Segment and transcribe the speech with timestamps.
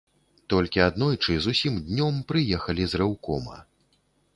[0.53, 3.65] Толькі аднойчы, зусім днём, прыехалі з рэўкома.